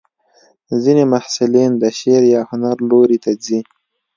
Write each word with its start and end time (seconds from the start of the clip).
ځینې 0.83 1.03
محصلین 1.13 1.71
د 1.77 1.83
شعر 1.99 2.23
یا 2.35 2.41
هنر 2.49 2.77
لوري 2.89 3.17
ته 3.23 3.31
ځي. 3.45 3.59